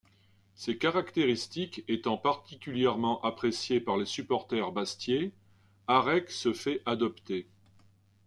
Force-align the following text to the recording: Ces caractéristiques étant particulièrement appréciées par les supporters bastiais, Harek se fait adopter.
Ces 0.55 0.79
caractéristiques 0.79 1.83
étant 1.87 2.17
particulièrement 2.17 3.21
appréciées 3.21 3.79
par 3.79 3.97
les 3.97 4.07
supporters 4.07 4.71
bastiais, 4.71 5.31
Harek 5.85 6.31
se 6.31 6.53
fait 6.53 6.81
adopter. 6.87 7.47